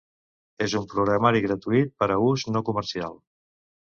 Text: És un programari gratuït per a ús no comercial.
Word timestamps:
És 0.67 0.73
un 0.79 0.87
programari 0.93 1.43
gratuït 1.45 1.93
per 2.03 2.11
a 2.15 2.17
ús 2.33 2.47
no 2.57 2.67
comercial. 2.71 3.19